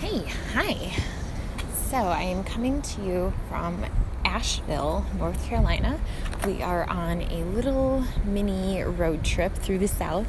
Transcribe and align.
Hey, 0.00 0.24
hi. 0.54 0.94
So 1.90 1.98
I 1.98 2.22
am 2.22 2.42
coming 2.42 2.80
to 2.80 3.02
you 3.02 3.34
from 3.50 3.84
Asheville, 4.24 5.04
North 5.18 5.44
Carolina. 5.44 6.00
We 6.46 6.62
are 6.62 6.88
on 6.88 7.20
a 7.20 7.44
little 7.44 8.02
mini 8.24 8.82
road 8.82 9.22
trip 9.22 9.54
through 9.54 9.76
the 9.76 9.88
South, 9.88 10.26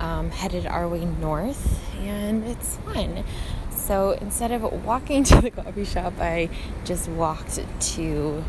um, 0.00 0.30
headed 0.30 0.66
our 0.66 0.86
way 0.86 1.06
north, 1.06 1.82
and 1.96 2.44
it's 2.44 2.76
fun. 2.76 3.24
So 3.70 4.10
instead 4.20 4.52
of 4.52 4.84
walking 4.84 5.24
to 5.32 5.40
the 5.40 5.50
coffee 5.50 5.86
shop, 5.86 6.12
I 6.20 6.50
just 6.84 7.08
walked 7.08 7.58
to 7.94 8.44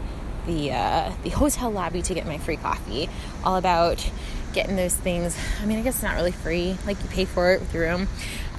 the 0.48 0.74
uh, 0.74 1.14
the 1.24 1.30
hotel 1.30 1.72
lobby 1.72 2.02
to 2.02 2.14
get 2.14 2.26
my 2.26 2.38
free 2.38 2.58
coffee. 2.58 3.10
All 3.46 3.56
about 3.56 4.06
getting 4.54 4.76
those 4.76 4.96
things. 4.96 5.38
I 5.62 5.66
mean, 5.66 5.80
I 5.80 5.82
guess 5.82 5.96
it's 5.96 6.04
not 6.04 6.16
really 6.16 6.32
free; 6.32 6.78
like 6.86 7.02
you 7.02 7.10
pay 7.10 7.26
for 7.26 7.52
it 7.54 7.60
with 7.60 7.74
your 7.74 7.84
room. 7.84 8.08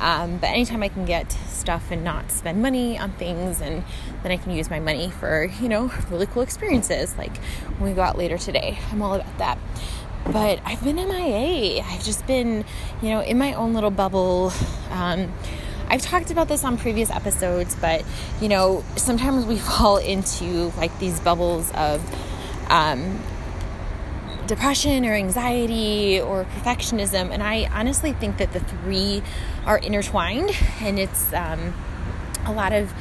Um, 0.00 0.38
but 0.38 0.48
anytime 0.48 0.82
I 0.82 0.88
can 0.88 1.04
get 1.04 1.30
stuff 1.46 1.92
and 1.92 2.02
not 2.02 2.32
spend 2.32 2.60
money 2.60 2.98
on 2.98 3.12
things, 3.12 3.60
and 3.60 3.84
then 4.22 4.32
I 4.32 4.36
can 4.36 4.50
use 4.52 4.68
my 4.68 4.80
money 4.80 5.10
for, 5.10 5.44
you 5.60 5.68
know, 5.68 5.92
really 6.10 6.26
cool 6.26 6.42
experiences, 6.42 7.16
like 7.16 7.36
when 7.78 7.90
we 7.90 7.94
go 7.94 8.02
out 8.02 8.18
later 8.18 8.36
today. 8.36 8.78
I'm 8.90 9.00
all 9.00 9.14
about 9.14 9.38
that. 9.38 9.58
But 10.24 10.60
I've 10.64 10.82
been 10.82 10.96
MIA. 10.96 11.82
I've 11.82 12.04
just 12.04 12.26
been, 12.26 12.64
you 13.00 13.10
know, 13.10 13.20
in 13.20 13.38
my 13.38 13.54
own 13.54 13.74
little 13.74 13.90
bubble. 13.90 14.52
Um, 14.90 15.32
I've 15.88 16.02
talked 16.02 16.30
about 16.30 16.48
this 16.48 16.64
on 16.64 16.78
previous 16.78 17.10
episodes, 17.10 17.76
but 17.76 18.04
you 18.40 18.48
know, 18.48 18.84
sometimes 18.96 19.44
we 19.44 19.56
fall 19.70 19.98
into 19.98 20.72
like 20.76 20.96
these 20.98 21.20
bubbles 21.20 21.70
of 21.72 22.00
um, 22.70 23.20
depression 24.54 25.06
or 25.06 25.14
anxiety 25.14 26.20
or 26.20 26.44
perfectionism. 26.44 27.30
And 27.30 27.42
I 27.42 27.70
honestly 27.72 28.12
think 28.12 28.36
that 28.36 28.52
the 28.52 28.60
three 28.60 29.22
are 29.64 29.78
intertwined, 29.78 30.50
and 30.80 30.98
it's 30.98 31.32
um, 31.32 31.72
a 32.44 32.52
lot 32.52 32.72
of. 32.72 32.92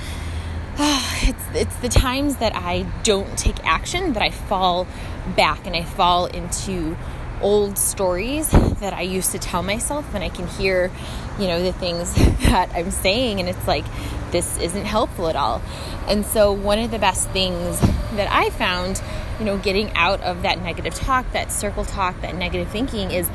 Uh, 0.77 1.01
it's 1.23 1.45
it's 1.53 1.75
the 1.77 1.89
times 1.89 2.37
that 2.37 2.55
I 2.55 2.83
don't 3.03 3.37
take 3.37 3.57
action 3.65 4.13
that 4.13 4.23
I 4.23 4.29
fall 4.29 4.87
back 5.35 5.67
and 5.67 5.75
I 5.75 5.83
fall 5.83 6.25
into 6.25 6.95
old 7.41 7.77
stories 7.77 8.49
that 8.51 8.93
I 8.93 9.01
used 9.01 9.31
to 9.31 9.39
tell 9.39 9.63
myself 9.63 10.13
and 10.13 10.23
I 10.23 10.29
can 10.29 10.47
hear, 10.47 10.91
you 11.39 11.47
know, 11.47 11.61
the 11.61 11.73
things 11.73 12.13
that 12.45 12.71
I'm 12.73 12.91
saying 12.91 13.39
and 13.39 13.49
it's 13.49 13.67
like 13.67 13.85
this 14.31 14.57
isn't 14.59 14.85
helpful 14.85 15.27
at 15.27 15.35
all. 15.35 15.61
And 16.07 16.25
so 16.25 16.53
one 16.53 16.79
of 16.79 16.91
the 16.91 16.99
best 16.99 17.29
things 17.31 17.79
that 18.15 18.31
I 18.31 18.51
found 18.51 19.01
you 19.41 19.45
know, 19.45 19.57
getting 19.57 19.91
out 19.95 20.21
of 20.21 20.43
that 20.43 20.61
negative 20.61 20.93
talk, 20.93 21.25
that 21.31 21.51
circle 21.51 21.83
talk, 21.83 22.21
that 22.21 22.35
negative 22.35 22.69
thinking 22.69 23.09
is 23.09 23.27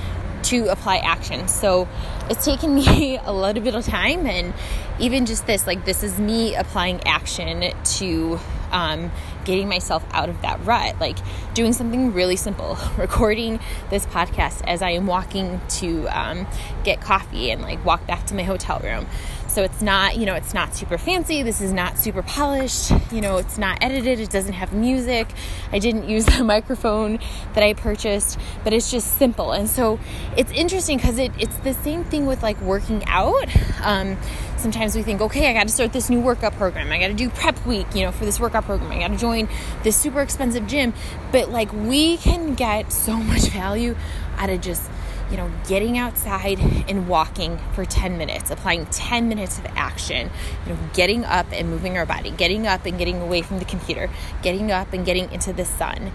to 0.44 0.68
apply 0.68 0.98
action. 0.98 1.48
So 1.48 1.88
it's 2.30 2.44
taken 2.44 2.74
me 2.76 3.18
a 3.18 3.32
little 3.32 3.60
bit 3.60 3.74
of 3.74 3.84
time, 3.84 4.24
and 4.24 4.54
even 5.00 5.26
just 5.26 5.48
this 5.48 5.66
like, 5.66 5.84
this 5.84 6.04
is 6.04 6.20
me 6.20 6.54
applying 6.54 7.02
action 7.08 7.72
to 7.98 8.38
um, 8.70 9.10
getting 9.46 9.68
myself 9.68 10.04
out 10.12 10.28
of 10.28 10.42
that 10.42 10.62
rut. 10.66 11.00
Like 11.00 11.16
doing 11.54 11.72
something 11.72 12.12
really 12.12 12.36
simple, 12.36 12.76
recording 12.98 13.58
this 13.88 14.04
podcast 14.04 14.62
as 14.66 14.82
I 14.82 14.90
am 14.90 15.06
walking 15.06 15.62
to 15.68 16.06
um, 16.08 16.46
get 16.84 17.00
coffee 17.00 17.50
and 17.50 17.62
like 17.62 17.82
walk 17.84 18.06
back 18.06 18.26
to 18.26 18.34
my 18.34 18.42
hotel 18.42 18.80
room. 18.80 19.06
So 19.48 19.62
it's 19.62 19.80
not, 19.80 20.18
you 20.18 20.26
know, 20.26 20.34
it's 20.34 20.52
not 20.52 20.74
super 20.76 20.98
fancy. 20.98 21.42
This 21.42 21.62
is 21.62 21.72
not 21.72 21.96
super 21.96 22.22
polished. 22.22 22.90
You 23.10 23.22
know, 23.22 23.38
it's 23.38 23.56
not 23.56 23.78
edited. 23.80 24.20
It 24.20 24.28
doesn't 24.28 24.52
have 24.52 24.74
music. 24.74 25.28
I 25.72 25.78
didn't 25.78 26.08
use 26.10 26.26
the 26.26 26.44
microphone 26.44 27.18
that 27.54 27.62
I 27.62 27.72
purchased, 27.72 28.38
but 28.64 28.74
it's 28.74 28.90
just 28.90 29.16
simple. 29.16 29.52
And 29.52 29.66
so 29.66 29.98
it's 30.36 30.52
interesting 30.52 30.98
because 30.98 31.16
it, 31.16 31.32
it's 31.38 31.56
the 31.58 31.72
same 31.72 32.04
thing 32.04 32.26
with 32.26 32.42
like 32.42 32.60
working 32.60 33.02
out. 33.06 33.46
Um, 33.82 34.18
sometimes 34.58 34.96
we 34.96 35.02
think, 35.02 35.20
okay, 35.20 35.48
I 35.48 35.52
got 35.52 35.68
to 35.68 35.72
start 35.72 35.92
this 35.92 36.10
new 36.10 36.20
workout 36.20 36.54
program. 36.54 36.90
I 36.90 36.98
got 36.98 37.08
to 37.08 37.14
do 37.14 37.30
prep 37.30 37.64
week, 37.66 37.86
you 37.94 38.02
know, 38.02 38.12
for 38.12 38.24
this 38.24 38.40
workout 38.40 38.64
program. 38.64 38.90
I 38.90 38.98
got 38.98 39.08
to 39.08 39.16
join 39.16 39.35
this 39.82 39.96
super 39.96 40.20
expensive 40.20 40.66
gym. 40.66 40.94
But 41.32 41.50
like 41.50 41.72
we 41.72 42.16
can 42.16 42.54
get 42.54 42.92
so 42.92 43.16
much 43.16 43.48
value 43.48 43.96
out 44.38 44.50
of 44.50 44.60
just 44.60 44.90
you 45.30 45.36
know, 45.36 45.50
getting 45.66 45.98
outside 45.98 46.58
and 46.88 47.08
walking 47.08 47.58
for 47.72 47.84
10 47.84 48.16
minutes, 48.16 48.50
applying 48.50 48.86
10 48.86 49.28
minutes 49.28 49.58
of 49.58 49.66
action, 49.74 50.30
you 50.64 50.72
know, 50.72 50.78
getting 50.94 51.24
up 51.24 51.46
and 51.52 51.68
moving 51.68 51.96
our 51.96 52.06
body, 52.06 52.30
getting 52.30 52.66
up 52.66 52.86
and 52.86 52.96
getting 52.98 53.20
away 53.20 53.42
from 53.42 53.58
the 53.58 53.64
computer, 53.64 54.08
getting 54.42 54.70
up 54.70 54.92
and 54.92 55.04
getting 55.04 55.30
into 55.32 55.52
the 55.52 55.64
sun. 55.64 56.12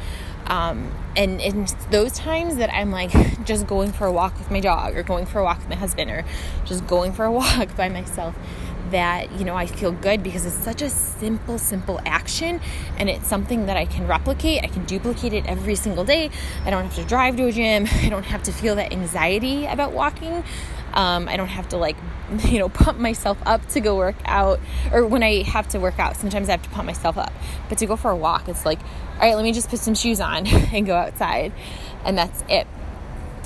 Um, 0.48 0.92
and 1.16 1.40
in 1.40 1.68
those 1.92 2.14
times 2.14 2.56
that 2.58 2.74
I'm 2.74 2.92
like 2.92 3.12
just 3.46 3.68
going 3.68 3.92
for 3.92 4.06
a 4.06 4.12
walk 4.12 4.38
with 4.38 4.50
my 4.50 4.60
dog 4.60 4.98
or 4.98 5.04
going 5.04 5.26
for 5.26 5.40
a 5.40 5.44
walk 5.44 5.60
with 5.60 5.70
my 5.70 5.76
husband 5.76 6.10
or 6.10 6.26
just 6.66 6.88
going 6.88 7.12
for 7.14 7.26
a 7.26 7.32
walk 7.32 7.76
by 7.76 7.90
myself, 7.90 8.36
that 8.90 9.32
you 9.34 9.46
know 9.46 9.56
I 9.56 9.66
feel 9.66 9.92
good 9.92 10.24
because 10.24 10.46
it's 10.46 10.56
such 10.56 10.82
a 10.82 10.90
simple 10.90 11.58
simple 11.58 12.00
action 12.06 12.60
and 12.98 13.10
it's 13.10 13.28
something 13.28 13.68
that 13.68 13.78
I 13.78 13.86
can 13.86 14.08
replicate. 14.08 14.64
I 14.64 14.68
can 14.68 14.86
duplicate 14.86 15.34
it 15.34 15.46
every 15.46 15.76
single 15.76 16.04
day. 16.04 16.30
I 16.66 16.70
don't 16.70 16.84
have 16.86 16.96
to 16.96 17.04
drive 17.04 17.38
to 17.38 17.46
a 17.46 17.52
gym. 17.52 17.88
I 17.92 18.10
don't 18.10 18.26
have 18.26 18.44
to 18.44 18.52
feel 18.52 18.76
that 18.76 18.92
anxiety 18.92 19.66
about 19.66 19.92
walking. 19.92 20.44
Um, 20.94 21.30
I 21.30 21.38
don't 21.38 21.48
have 21.48 21.70
to 21.70 21.78
like 21.78 21.96
you 22.46 22.60
know 22.60 22.70
pump 22.70 23.00
myself 23.00 23.38
up 23.46 23.68
to 23.70 23.80
go 23.80 23.96
work 23.96 24.18
out 24.26 24.60
or 24.92 25.06
when 25.06 25.24
I 25.24 25.44
have 25.44 25.68
to 25.70 25.80
work 25.80 26.00
out 26.00 26.18
sometimes 26.18 26.50
I 26.50 26.54
have 26.54 26.64
to 26.64 26.70
pump 26.70 26.86
myself 26.86 27.18
up. 27.18 27.34
But 27.70 27.78
to 27.78 27.86
go 27.86 27.96
for 27.96 28.12
a 28.12 28.16
walk 28.16 28.50
it's 28.50 28.66
like 28.66 28.80
all 29.16 29.20
right 29.22 29.36
let 29.36 29.44
me 29.44 29.54
just 29.54 29.70
put 29.70 29.80
some 29.80 29.96
shoes 29.96 30.20
on 30.20 30.48
and 30.74 30.86
go 30.86 30.96
outside 30.96 31.54
and 32.04 32.18
that's 32.18 32.44
it 32.50 32.68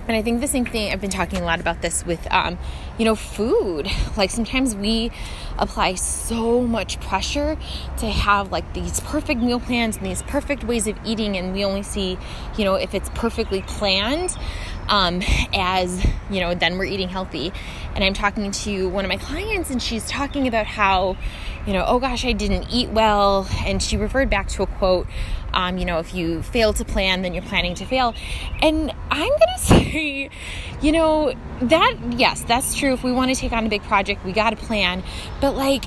and 0.07 0.15
I 0.15 0.21
think 0.21 0.41
the 0.41 0.47
same 0.47 0.65
thing, 0.65 0.91
I've 0.91 1.01
been 1.01 1.09
talking 1.09 1.39
a 1.39 1.45
lot 1.45 1.59
about 1.59 1.81
this 1.81 2.05
with, 2.05 2.31
um, 2.31 2.57
you 2.97 3.05
know, 3.05 3.15
food. 3.15 3.87
Like 4.17 4.29
sometimes 4.29 4.75
we 4.75 5.11
apply 5.57 5.95
so 5.95 6.61
much 6.61 6.99
pressure 7.01 7.57
to 7.97 8.05
have 8.05 8.51
like 8.51 8.73
these 8.73 8.99
perfect 9.01 9.41
meal 9.41 9.59
plans 9.59 9.97
and 9.97 10.05
these 10.05 10.21
perfect 10.23 10.63
ways 10.63 10.87
of 10.87 10.97
eating, 11.05 11.37
and 11.37 11.53
we 11.53 11.65
only 11.65 11.83
see, 11.83 12.17
you 12.57 12.63
know, 12.63 12.75
if 12.75 12.93
it's 12.93 13.09
perfectly 13.15 13.61
planned 13.63 14.37
um, 14.87 15.21
as, 15.53 16.05
you 16.29 16.39
know, 16.39 16.53
then 16.53 16.77
we're 16.77 16.85
eating 16.85 17.09
healthy. 17.09 17.51
And 17.93 18.03
I'm 18.03 18.13
talking 18.13 18.51
to 18.51 18.89
one 18.89 19.05
of 19.05 19.09
my 19.09 19.17
clients, 19.17 19.69
and 19.69 19.81
she's 19.81 20.07
talking 20.07 20.47
about 20.47 20.65
how, 20.65 21.17
you 21.65 21.73
know, 21.73 21.85
oh 21.87 21.99
gosh, 21.99 22.25
I 22.25 22.33
didn't 22.33 22.69
eat 22.71 22.89
well. 22.89 23.47
And 23.65 23.81
she 23.81 23.97
referred 23.97 24.29
back 24.29 24.47
to 24.49 24.63
a 24.63 24.67
quote 24.67 25.07
um, 25.55 25.77
you 25.77 25.85
know, 25.85 25.99
if 25.99 26.13
you 26.13 26.43
fail 26.43 26.73
to 26.73 26.85
plan, 26.85 27.21
then 27.21 27.33
you're 27.33 27.43
planning 27.43 27.73
to 27.75 27.85
fail. 27.85 28.13
And 28.61 28.91
I'm 29.09 29.31
to 29.31 29.57
say, 29.59 30.29
you 30.81 30.91
know, 30.91 31.33
that, 31.61 31.95
yes, 32.17 32.43
that's 32.43 32.75
true. 32.75 32.93
If 32.93 33.03
we 33.03 33.11
want 33.11 33.33
to 33.33 33.39
take 33.39 33.53
on 33.53 33.65
a 33.65 33.69
big 33.69 33.83
project, 33.83 34.23
we 34.25 34.33
got 34.33 34.51
to 34.51 34.57
plan. 34.57 35.01
But 35.41 35.55
like, 35.55 35.85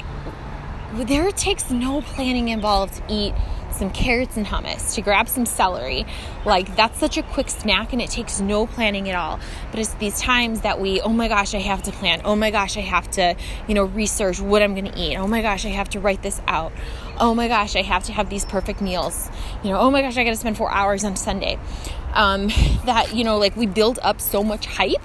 there 0.94 1.30
takes 1.30 1.70
no 1.70 2.00
planning 2.00 2.48
involved 2.48 2.94
to 2.94 3.02
eat 3.08 3.34
some 3.78 3.90
carrots 3.90 4.36
and 4.36 4.46
hummus, 4.46 4.94
to 4.94 5.00
grab 5.00 5.28
some 5.28 5.46
celery. 5.46 6.04
Like 6.44 6.74
that's 6.76 6.98
such 6.98 7.16
a 7.16 7.22
quick 7.22 7.48
snack 7.48 7.92
and 7.92 8.02
it 8.02 8.10
takes 8.10 8.40
no 8.40 8.66
planning 8.66 9.08
at 9.08 9.14
all. 9.14 9.38
But 9.70 9.80
it's 9.80 9.94
these 9.94 10.20
times 10.20 10.62
that 10.62 10.80
we, 10.80 11.00
oh 11.00 11.10
my 11.10 11.28
gosh, 11.28 11.54
I 11.54 11.58
have 11.58 11.82
to 11.84 11.92
plan. 11.92 12.22
Oh 12.24 12.36
my 12.36 12.50
gosh, 12.50 12.76
I 12.76 12.80
have 12.80 13.10
to, 13.12 13.36
you 13.66 13.74
know, 13.74 13.84
research 13.84 14.40
what 14.40 14.62
I'm 14.62 14.74
going 14.74 14.90
to 14.90 14.98
eat. 14.98 15.16
Oh 15.16 15.26
my 15.26 15.42
gosh, 15.42 15.64
I 15.64 15.70
have 15.70 15.88
to 15.90 16.00
write 16.00 16.22
this 16.22 16.40
out. 16.46 16.72
Oh 17.18 17.34
my 17.34 17.48
gosh, 17.48 17.76
I 17.76 17.82
have 17.82 18.04
to 18.04 18.12
have 18.12 18.30
these 18.30 18.44
perfect 18.44 18.80
meals. 18.80 19.30
You 19.62 19.70
know, 19.70 19.78
oh 19.78 19.90
my 19.90 20.02
gosh, 20.02 20.16
I 20.16 20.24
got 20.24 20.30
to 20.30 20.36
spend 20.36 20.56
4 20.56 20.70
hours 20.70 21.04
on 21.04 21.16
Sunday. 21.16 21.58
Um, 22.14 22.48
that, 22.84 23.14
you 23.14 23.24
know, 23.24 23.38
like 23.38 23.56
we 23.56 23.66
build 23.66 23.98
up 24.02 24.20
so 24.20 24.42
much 24.42 24.66
hype 24.66 25.02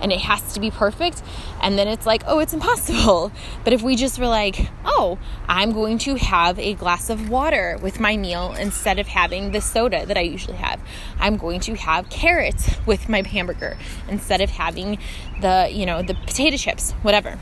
and 0.00 0.12
it 0.12 0.20
has 0.20 0.52
to 0.54 0.60
be 0.60 0.70
perfect. 0.70 1.22
And 1.60 1.78
then 1.78 1.88
it's 1.88 2.06
like, 2.06 2.22
oh, 2.26 2.38
it's 2.38 2.52
impossible. 2.52 3.32
But 3.64 3.72
if 3.72 3.82
we 3.82 3.96
just 3.96 4.18
were 4.18 4.28
like, 4.28 4.68
oh, 4.84 5.18
I'm 5.48 5.72
going 5.72 5.98
to 5.98 6.14
have 6.16 6.58
a 6.58 6.74
glass 6.74 7.10
of 7.10 7.28
water 7.28 7.78
with 7.82 7.98
my 7.98 8.16
meal 8.16 8.54
instead 8.58 8.98
of 8.98 9.08
having 9.08 9.50
the 9.50 9.60
soda 9.60 10.06
that 10.06 10.16
I 10.16 10.20
usually 10.20 10.56
have, 10.56 10.80
I'm 11.18 11.36
going 11.36 11.60
to 11.60 11.74
have 11.74 12.08
carrots 12.08 12.76
with 12.86 13.08
my 13.08 13.22
hamburger 13.22 13.76
instead 14.08 14.40
of 14.40 14.50
having 14.50 14.98
the, 15.40 15.68
you 15.70 15.86
know, 15.86 16.02
the 16.02 16.14
potato 16.14 16.56
chips, 16.56 16.92
whatever 17.02 17.38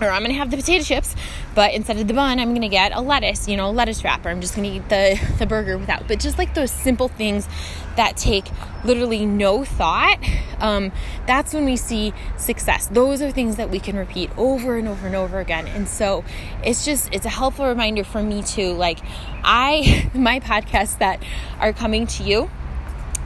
or 0.00 0.10
I'm 0.10 0.22
gonna 0.22 0.34
have 0.34 0.50
the 0.50 0.56
potato 0.56 0.84
chips, 0.84 1.14
but 1.54 1.72
instead 1.74 1.98
of 1.98 2.08
the 2.08 2.14
bun, 2.14 2.38
I'm 2.38 2.54
gonna 2.54 2.68
get 2.68 2.92
a 2.94 3.00
lettuce, 3.00 3.48
you 3.48 3.56
know, 3.56 3.70
a 3.70 3.72
lettuce 3.72 4.04
wrapper. 4.04 4.28
I'm 4.28 4.40
just 4.40 4.54
gonna 4.54 4.68
eat 4.68 4.88
the, 4.88 5.20
the 5.38 5.46
burger 5.46 5.78
without. 5.78 6.08
But 6.08 6.20
just 6.20 6.38
like 6.38 6.54
those 6.54 6.70
simple 6.70 7.08
things 7.08 7.48
that 7.96 8.16
take 8.16 8.46
literally 8.84 9.26
no 9.26 9.64
thought, 9.64 10.18
um, 10.60 10.92
that's 11.26 11.52
when 11.52 11.64
we 11.64 11.76
see 11.76 12.12
success. 12.36 12.86
Those 12.86 13.20
are 13.20 13.30
things 13.30 13.56
that 13.56 13.70
we 13.70 13.78
can 13.80 13.96
repeat 13.96 14.30
over 14.36 14.76
and 14.76 14.88
over 14.88 15.06
and 15.06 15.16
over 15.16 15.40
again. 15.40 15.66
And 15.68 15.88
so 15.88 16.24
it's 16.64 16.84
just, 16.84 17.12
it's 17.12 17.26
a 17.26 17.30
helpful 17.30 17.66
reminder 17.66 18.04
for 18.04 18.22
me 18.22 18.42
too. 18.42 18.72
Like, 18.72 18.98
I, 19.44 20.10
my 20.14 20.40
podcasts 20.40 20.98
that 20.98 21.22
are 21.60 21.72
coming 21.72 22.06
to 22.06 22.22
you 22.22 22.50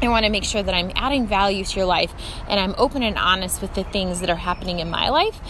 I 0.03 0.09
want 0.09 0.27
to 0.27 0.31
make 0.31 0.45
sure 0.45 0.63
that 0.63 0.75
I'm 0.75 0.93
adding 0.95 1.27
value 1.27 1.65
to 1.65 1.77
your 1.77 1.87
life 1.87 2.13
and 2.49 2.61
I'm 2.61 2.75
open 2.77 3.03
and 3.03 3.17
honest 3.17 3.63
with 3.63 3.75
the 3.75 3.85
things 3.85 4.21
that 4.21 4.29
are 4.29 4.37
happening 4.37 4.79
in 4.79 4.91
my 4.91 5.09
life 5.09 5.41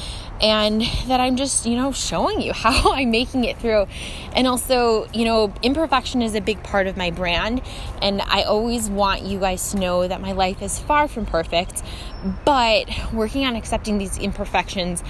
and 0.40 0.82
that 1.06 1.19
I'm 1.19 1.37
just, 1.37 1.66
you 1.66 1.76
know, 1.76 1.93
showing 1.93 2.40
you 2.40 2.52
how 2.54 2.93
I'm 2.93 3.10
making 3.10 3.44
it 3.44 3.58
through. 3.58 3.87
And 4.34 4.46
also, 4.46 5.08
you 5.12 5.25
know, 5.25 5.52
imperfection 5.62 6.22
is 6.22 6.34
a 6.34 6.40
big 6.40 6.62
part 6.62 6.87
of 6.87 6.96
my 6.96 7.10
brand. 7.10 7.60
And 8.00 8.22
I 8.22 8.43
always 8.43 8.88
want 8.88 9.22
you 9.22 9.40
guys 9.40 9.72
to 9.72 9.78
know 9.78 10.06
that 10.06 10.20
my 10.20 10.32
life 10.32 10.62
is 10.62 10.78
far 10.78 11.08
from 11.08 11.26
perfect, 11.26 11.82
but 12.44 12.88
working 13.12 13.44
on 13.44 13.56
accepting 13.56 13.98
these 13.98 14.19
imperfections 14.19 15.02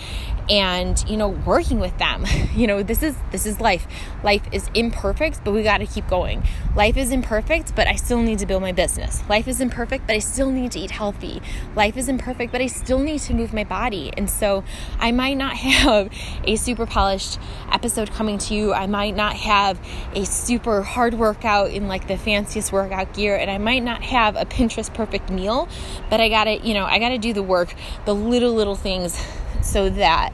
and 0.49 1.05
you 1.09 1.17
know 1.17 1.29
working 1.29 1.81
with 1.81 1.97
them 1.99 2.25
you 2.55 2.67
know 2.67 2.83
this 2.83 3.03
is 3.03 3.17
this 3.33 3.47
is 3.47 3.61
life 3.61 3.87
life 4.23 4.43
is 4.53 4.71
imperfect 4.75 5.41
but 5.45 5.53
we 5.53 5.63
got 5.63 5.79
to 5.79 5.87
keep 5.87 6.07
going 6.09 6.43
life 6.77 6.97
is 6.97 7.11
imperfect 7.11 7.75
but 7.75 7.87
i 7.87 7.95
still 7.95 8.23
need 8.23 8.39
to 8.39 8.47
build 8.47 8.63
my 8.63 8.73
business 8.73 9.23
life 9.29 9.49
is 9.49 9.61
imperfect 9.61 10.07
but 10.07 10.15
i 10.15 10.19
still 10.19 10.51
need 10.51 10.73
to 10.73 10.79
eat 10.79 10.91
healthy. 10.91 11.41
Life 11.75 11.97
is 11.97 12.09
imperfect 12.09 12.53
but 12.53 12.61
i 12.61 12.67
still 12.67 12.99
need 12.99 13.21
to 13.21 13.35
move 13.35 13.53
my 13.53 13.65
body. 13.65 14.13
And 14.17 14.29
so 14.31 14.65
i 14.99 15.13
might 15.13 15.37
not 15.37 15.57
have 15.57 16.13
a 16.45 16.57
super 16.57 16.87
polished 16.87 17.39
episode 17.71 18.11
coming 18.13 18.39
to 18.39 18.55
you. 18.55 18.73
I 18.73 18.87
might 18.87 19.15
not 19.15 19.35
have 19.37 19.79
a 20.15 20.25
super 20.25 20.83
hard 20.83 21.15
workout 21.15 21.71
in 21.71 21.89
like 21.89 22.09
the 22.09 22.17
fanciest 22.17 22.73
workout 22.73 23.15
gear 23.15 23.37
and 23.37 23.51
i 23.51 23.59
might 23.59 23.83
not 23.83 24.03
have 24.03 24.37
a 24.37 24.45
pinterest 24.45 24.93
perfect 24.95 25.31
meal 25.31 25.69
but 26.11 26.21
i 26.21 26.29
gotta 26.29 26.59
you 26.59 26.75
know 26.75 26.85
i 26.85 26.99
gotta 26.99 27.19
do 27.19 27.33
the 27.33 27.43
work 27.43 27.75
the 28.05 28.15
little 28.15 28.53
little 28.53 28.77
things 28.77 29.21
so 29.63 29.91
that 29.91 30.33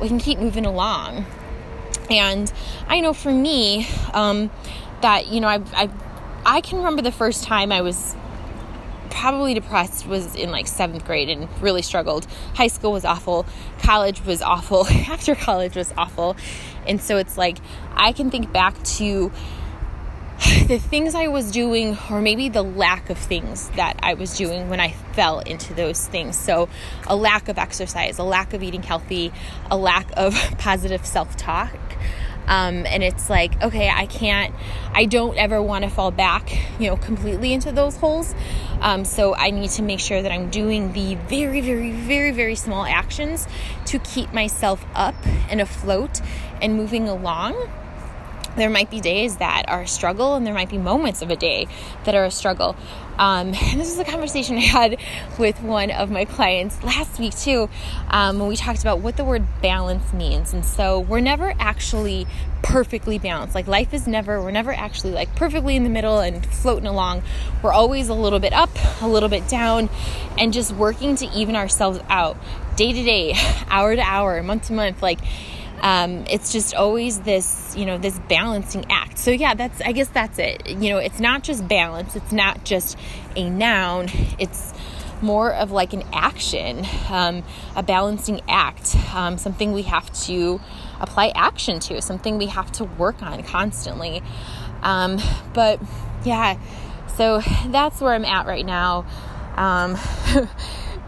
we 0.00 0.08
can 0.08 0.18
keep 0.18 0.38
moving 0.38 0.66
along. 0.66 1.26
And 2.10 2.52
I 2.86 3.00
know 3.00 3.12
for 3.12 3.32
me, 3.32 3.86
um, 4.12 4.50
that, 5.00 5.28
you 5.28 5.40
know, 5.40 5.48
I, 5.48 5.62
I, 5.72 5.90
I 6.44 6.60
can 6.60 6.78
remember 6.78 7.02
the 7.02 7.12
first 7.12 7.44
time 7.44 7.72
I 7.72 7.80
was 7.80 8.14
probably 9.14 9.54
depressed 9.54 10.06
was 10.06 10.34
in 10.34 10.50
like 10.50 10.66
seventh 10.66 11.04
grade 11.04 11.30
and 11.30 11.48
really 11.62 11.82
struggled. 11.82 12.26
High 12.54 12.66
school 12.66 12.92
was 12.92 13.04
awful. 13.04 13.46
College 13.78 14.24
was 14.24 14.42
awful. 14.42 14.86
After 15.08 15.34
college 15.34 15.76
was 15.76 15.92
awful. 15.96 16.36
And 16.86 17.00
so 17.00 17.16
it's 17.16 17.38
like, 17.38 17.58
I 17.94 18.12
can 18.12 18.30
think 18.30 18.52
back 18.52 18.82
to 18.84 19.30
the 20.66 20.78
things 20.78 21.14
I 21.14 21.28
was 21.28 21.52
doing, 21.52 21.96
or 22.10 22.20
maybe 22.20 22.48
the 22.48 22.62
lack 22.62 23.08
of 23.08 23.16
things 23.16 23.68
that 23.70 23.98
I 24.02 24.14
was 24.14 24.36
doing 24.36 24.68
when 24.68 24.80
I 24.80 24.90
fell 25.12 25.38
into 25.38 25.74
those 25.74 26.06
things. 26.06 26.36
So, 26.36 26.68
a 27.06 27.14
lack 27.14 27.48
of 27.48 27.56
exercise, 27.56 28.18
a 28.18 28.24
lack 28.24 28.52
of 28.52 28.62
eating 28.62 28.82
healthy, 28.82 29.32
a 29.70 29.76
lack 29.76 30.08
of 30.16 30.34
positive 30.58 31.06
self 31.06 31.36
talk. 31.36 31.70
Um, 32.46 32.86
and 32.86 33.02
it's 33.02 33.30
like, 33.30 33.62
okay, 33.62 33.88
I 33.88 34.06
can't, 34.06 34.54
I 34.92 35.06
don't 35.06 35.36
ever 35.38 35.62
want 35.62 35.84
to 35.84 35.90
fall 35.90 36.10
back, 36.10 36.52
you 36.78 36.88
know, 36.88 36.96
completely 36.96 37.52
into 37.52 37.72
those 37.72 37.96
holes. 37.96 38.34
Um, 38.80 39.04
so 39.04 39.34
I 39.34 39.50
need 39.50 39.70
to 39.70 39.82
make 39.82 40.00
sure 40.00 40.20
that 40.20 40.30
I'm 40.30 40.50
doing 40.50 40.92
the 40.92 41.14
very, 41.14 41.60
very, 41.60 41.90
very, 41.90 42.32
very 42.32 42.54
small 42.54 42.84
actions 42.84 43.46
to 43.86 43.98
keep 43.98 44.32
myself 44.32 44.84
up 44.94 45.14
and 45.48 45.60
afloat 45.60 46.20
and 46.60 46.76
moving 46.76 47.08
along 47.08 47.54
there 48.56 48.70
might 48.70 48.90
be 48.90 49.00
days 49.00 49.36
that 49.36 49.64
are 49.68 49.82
a 49.82 49.88
struggle 49.88 50.34
and 50.34 50.46
there 50.46 50.54
might 50.54 50.70
be 50.70 50.78
moments 50.78 51.22
of 51.22 51.30
a 51.30 51.36
day 51.36 51.66
that 52.04 52.14
are 52.14 52.24
a 52.24 52.30
struggle. 52.30 52.76
Um, 53.18 53.48
and 53.48 53.54
this 53.80 53.92
is 53.92 53.98
a 53.98 54.04
conversation 54.04 54.56
i 54.56 54.60
had 54.60 54.98
with 55.38 55.60
one 55.62 55.90
of 55.90 56.10
my 56.10 56.24
clients 56.24 56.82
last 56.82 57.18
week 57.18 57.36
too 57.36 57.68
um, 58.08 58.38
when 58.38 58.48
we 58.48 58.56
talked 58.56 58.80
about 58.80 59.00
what 59.00 59.16
the 59.16 59.24
word 59.24 59.44
balance 59.62 60.12
means. 60.12 60.52
And 60.52 60.64
so 60.64 61.00
we're 61.00 61.20
never 61.20 61.54
actually 61.58 62.26
perfectly 62.62 63.18
balanced. 63.18 63.54
Like 63.54 63.66
life 63.66 63.92
is 63.92 64.06
never 64.06 64.40
we're 64.40 64.50
never 64.50 64.72
actually 64.72 65.12
like 65.12 65.34
perfectly 65.36 65.76
in 65.76 65.84
the 65.84 65.90
middle 65.90 66.18
and 66.20 66.44
floating 66.46 66.86
along. 66.86 67.22
We're 67.62 67.72
always 67.72 68.08
a 68.08 68.14
little 68.14 68.40
bit 68.40 68.52
up 68.52 68.70
a 69.02 69.08
little 69.08 69.28
bit 69.28 69.46
down 69.48 69.90
and 70.38 70.52
just 70.52 70.72
working 70.72 71.14
to 71.16 71.26
even 71.26 71.56
ourselves 71.56 72.00
out. 72.08 72.36
Day 72.76 72.92
to 72.92 73.04
day 73.04 73.34
hour 73.68 73.94
to 73.94 74.02
hour 74.02 74.42
month 74.42 74.68
to 74.68 74.72
month 74.72 75.02
like 75.02 75.20
um, 75.82 76.24
it's 76.30 76.52
just 76.52 76.74
always 76.74 77.20
this 77.20 77.74
you 77.76 77.86
know 77.86 77.98
this 77.98 78.18
balancing 78.28 78.84
act. 78.90 79.18
So 79.18 79.30
yeah 79.30 79.54
that's 79.54 79.80
i 79.80 79.92
guess 79.92 80.08
that's 80.08 80.38
it. 80.38 80.68
You 80.68 80.90
know 80.90 80.98
it's 80.98 81.20
not 81.20 81.42
just 81.42 81.66
balance. 81.68 82.16
It's 82.16 82.32
not 82.32 82.64
just 82.64 82.98
a 83.36 83.48
noun. 83.48 84.08
It's 84.38 84.72
more 85.22 85.54
of 85.54 85.70
like 85.70 85.92
an 85.92 86.02
action 86.12 86.84
um, 87.08 87.42
a 87.76 87.82
balancing 87.82 88.42
act 88.46 88.94
um, 89.14 89.38
something 89.38 89.72
we 89.72 89.82
have 89.82 90.12
to 90.12 90.60
apply 91.00 91.32
action 91.34 91.80
to 91.80 92.02
something 92.02 92.36
we 92.36 92.46
have 92.46 92.70
to 92.72 92.84
work 92.84 93.22
on 93.22 93.42
constantly. 93.42 94.22
Um, 94.82 95.18
but 95.54 95.80
yeah 96.24 96.58
so 97.16 97.40
that's 97.68 98.00
where 98.00 98.12
i'm 98.12 98.24
at 98.24 98.46
right 98.46 98.66
now. 98.66 99.06
Um, 99.56 99.96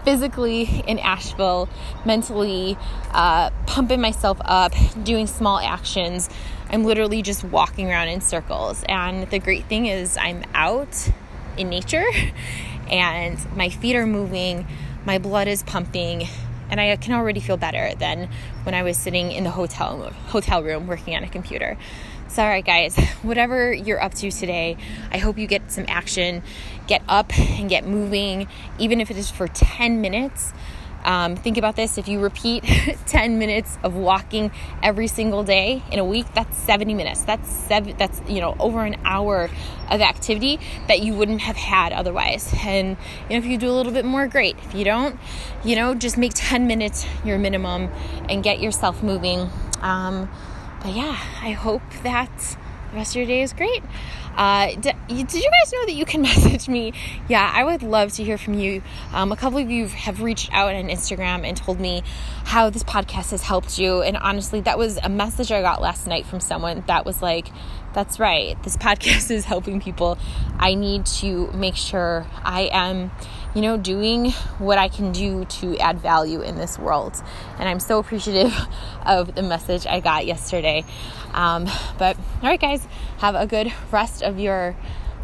physically 0.07 0.85
in 0.87 1.01
Asheville, 1.01 1.69
mentally 2.05 2.79
uh, 3.11 3.51
pumping 3.67 4.01
myself 4.01 4.39
up, 4.45 4.73
doing 5.03 5.27
small 5.27 5.59
actions. 5.59 6.31
I'm 6.71 6.85
literally 6.85 7.23
just 7.23 7.43
walking 7.43 7.91
around 7.91 8.09
in 8.09 8.21
circles. 8.21 8.85
And 8.89 9.29
the 9.31 9.41
great 9.41 9.65
thing 9.65 9.87
is, 9.87 10.17
I'm 10.17 10.45
out 10.55 11.11
in 11.57 11.69
nature 11.69 12.05
and 12.91 13.37
my 13.57 13.69
feet 13.69 13.97
are 13.97 14.07
moving, 14.07 14.65
my 15.05 15.19
blood 15.19 15.49
is 15.49 15.65
pumping, 15.65 16.29
and 16.71 16.81
I 16.81 16.95
can 16.97 17.13
already 17.15 17.41
feel 17.41 17.57
better 17.57 17.95
than 17.97 18.29
when 18.65 18.75
I 18.75 18.83
was 18.83 18.97
sitting 18.97 19.33
in 19.33 19.45
the 19.45 19.51
hotel 19.51 20.11
hotel 20.29 20.63
room 20.63 20.87
working 20.87 21.17
on 21.17 21.25
a 21.25 21.29
computer. 21.29 21.77
So, 22.29 22.43
all 22.43 22.49
right, 22.49 22.65
guys, 22.65 22.97
whatever 23.23 23.73
you're 23.73 24.03
up 24.03 24.15
to 24.15 24.31
today, 24.31 24.77
I 25.13 25.19
hope 25.19 25.39
you 25.39 25.47
get 25.47 25.71
some 25.71 25.85
action, 25.89 26.43
get 26.87 27.03
up 27.09 27.37
and 27.39 27.69
get 27.69 27.87
moving, 27.87 28.49
even 28.79 29.01
if 29.01 29.11
it 29.11 29.17
is 29.17 29.31
for 29.31 29.49
10 29.49 30.01
minutes. 30.01 30.53
Um, 31.07 31.37
think 31.37 31.57
about 31.57 31.77
this. 31.77 31.99
If 31.99 32.09
you 32.09 32.19
repeat 32.19 32.65
10 33.07 33.39
minutes 33.39 33.79
of 33.85 33.95
walking 33.95 34.51
every 34.83 35.07
single 35.07 35.45
day 35.45 35.83
in 35.93 36.01
a 36.01 36.05
week 36.05 36.27
that's 36.35 36.59
70 36.59 36.95
minutes. 36.95 37.23
That's 37.23 37.49
seven 37.49 37.97
that's 37.97 38.21
you 38.29 38.41
know 38.41 38.57
over 38.59 38.85
an 38.85 38.97
hour 39.05 39.49
of 39.89 40.01
activity 40.01 40.59
that 40.89 41.01
you 41.01 41.15
wouldn't 41.15 41.43
have 41.43 41.57
had 41.57 41.93
otherwise. 41.93 42.53
And 42.59 42.97
you 43.29 43.31
know 43.31 43.37
if 43.39 43.47
you 43.47 43.57
do 43.57 43.71
a 43.71 43.77
little 43.77 43.93
bit 43.93 44.05
more 44.05 44.27
great. 44.27 44.57
If 44.65 44.75
you 44.75 44.85
don't 44.85 45.19
you 45.65 45.77
know 45.77 45.95
just 45.95 46.19
make 46.19 46.33
10 46.35 46.67
minutes 46.67 47.07
your 47.25 47.39
minimum 47.39 47.89
and 48.29 48.43
get 48.43 48.61
yourself 48.61 49.03
moving. 49.03 49.49
Um, 49.83 50.29
but 50.83 50.93
yeah, 50.93 51.17
I 51.41 51.53
hope 51.53 51.83
that 52.03 52.57
the 52.91 52.97
rest 52.97 53.13
of 53.13 53.17
your 53.17 53.27
day 53.27 53.43
is 53.43 53.53
great. 53.53 53.83
Uh, 54.37 54.69
did, 54.73 54.95
did, 55.09 55.35
you 55.35 55.51
guys 55.51 55.73
know 55.73 55.87
that 55.87 55.95
you 55.95 56.05
can 56.05 56.23
message 56.31 56.69
me? 56.69 56.93
Yeah, 57.29 57.51
I 57.53 57.65
would 57.65 57.83
love 57.83 58.13
to 58.13 58.25
hear 58.25 58.37
from 58.37 58.55
you. 58.55 58.83
Um, 59.13 59.33
a 59.33 59.37
couple 59.37 59.59
of 59.59 59.71
you 59.71 59.89
have 59.89 60.23
reached 60.23 60.53
out 60.53 60.75
on 60.75 60.89
Instagram 60.89 61.47
and 61.47 61.57
told 61.57 61.81
me 61.81 62.03
how 62.45 62.69
this 62.69 62.85
podcast 62.85 63.31
has 63.31 63.43
helped 63.43 63.79
you. 63.79 64.03
And 64.03 64.17
honestly, 64.17 64.61
that 64.63 64.79
was 64.79 64.99
a 65.03 65.09
message 65.09 65.51
I 65.51 65.63
got 65.63 65.81
last 65.81 66.07
night 66.07 66.27
from 66.27 66.41
someone 66.41 66.85
that 66.87 67.07
was 67.07 67.23
like, 67.23 67.49
that's 67.97 68.21
right, 68.21 68.63
this 68.63 68.77
podcast 68.77 69.31
is 69.33 69.47
helping 69.47 69.81
people. 69.81 70.19
I 70.59 70.75
need 70.75 71.07
to 71.07 71.51
make 71.53 71.75
sure 71.75 72.27
I 72.45 72.69
am 72.71 73.11
you 73.57 73.63
know, 73.63 73.79
doing 73.79 74.33
what 74.59 74.77
I 74.77 74.89
can 74.89 75.13
do 75.13 75.47
to 75.47 75.79
add 75.79 75.99
value 75.99 76.43
in 76.43 76.57
this 76.57 76.79
world. 76.79 77.15
And 77.59 77.67
I'm 77.67 77.81
so 77.81 77.99
appreciative 77.99 78.55
of 79.07 79.35
the 79.35 79.43
message 79.43 79.87
I 79.87 80.01
got 80.01 80.27
yesterday. 80.27 80.85
Um, 81.33 81.65
but 81.97 82.19
all 82.43 82.51
right, 82.51 82.61
guys, 82.61 82.87
have 83.17 83.35
a 83.35 83.47
good 83.47 83.73
rest 83.91 84.23
of 84.23 84.39
your 84.39 84.73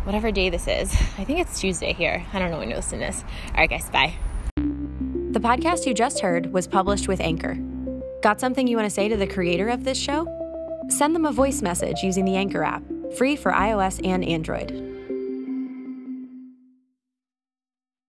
whatever 0.04 0.32
day 0.32 0.48
this 0.48 0.66
is. 0.66 0.94
I 1.18 1.24
think 1.24 1.40
it's 1.40 1.60
Tuesday 1.60 1.92
here. 1.92 2.24
I 2.32 2.38
don't 2.38 2.50
know 2.50 2.58
when 2.58 2.70
you 2.70 2.76
listen 2.76 3.00
to 3.00 3.04
this. 3.04 3.22
All 3.48 3.58
right, 3.58 3.68
guys, 3.68 3.90
bye. 3.90 4.14
The 4.56 5.40
podcast 5.40 5.84
you 5.84 5.92
just 5.92 6.20
heard 6.20 6.54
was 6.54 6.66
published 6.66 7.08
with 7.08 7.20
Anchor. 7.20 7.58
Got 8.22 8.40
something 8.40 8.66
you 8.66 8.78
want 8.78 8.86
to 8.86 8.94
say 8.94 9.08
to 9.08 9.16
the 9.16 9.26
creator 9.26 9.68
of 9.68 9.84
this 9.84 9.98
show? 9.98 10.41
Send 10.88 11.14
them 11.14 11.26
a 11.26 11.32
voice 11.32 11.62
message 11.62 12.02
using 12.02 12.24
the 12.24 12.36
Anchor 12.36 12.64
app, 12.64 12.82
free 13.16 13.36
for 13.36 13.52
iOS 13.52 14.00
and 14.06 14.24
Android. 14.24 14.81